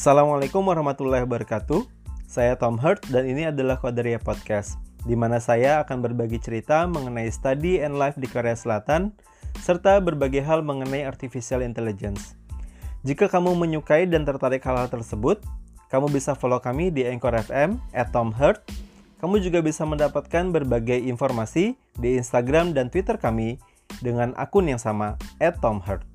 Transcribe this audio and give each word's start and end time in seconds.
Assalamualaikum 0.00 0.64
warahmatullahi 0.64 1.28
wabarakatuh. 1.28 1.84
Saya 2.24 2.56
Tom 2.56 2.80
Hurt 2.80 3.04
dan 3.12 3.28
ini 3.28 3.52
adalah 3.52 3.76
Kodaria 3.76 4.16
Podcast, 4.16 4.80
di 5.04 5.12
mana 5.12 5.44
saya 5.44 5.84
akan 5.84 6.00
berbagi 6.00 6.40
cerita 6.40 6.88
mengenai 6.88 7.28
study 7.28 7.84
and 7.84 8.00
life 8.00 8.16
di 8.16 8.24
Korea 8.24 8.56
Selatan, 8.56 9.12
serta 9.60 10.00
berbagai 10.00 10.40
hal 10.40 10.64
mengenai 10.64 11.04
artificial 11.04 11.60
intelligence. 11.60 12.32
Jika 13.04 13.28
kamu 13.28 13.52
menyukai 13.60 14.08
dan 14.08 14.24
tertarik 14.24 14.64
hal-hal 14.64 14.88
tersebut, 14.88 15.44
kamu 15.92 16.08
bisa 16.08 16.32
follow 16.32 16.64
kami 16.64 16.88
di 16.88 17.04
Anchor 17.04 17.36
FM 17.36 17.76
at 17.92 18.08
Tom 18.08 18.32
Hurt. 18.32 18.64
Kamu 19.20 19.36
juga 19.44 19.60
bisa 19.60 19.84
mendapatkan 19.84 20.48
berbagai 20.48 20.96
informasi 20.96 21.76
di 22.00 22.16
Instagram 22.16 22.72
dan 22.72 22.88
Twitter 22.88 23.20
kami 23.20 23.60
dengan 24.00 24.32
akun 24.40 24.64
yang 24.64 24.80
sama, 24.80 25.20
at 25.44 25.60
Tom 25.60 25.76
Hurt. 25.84 26.09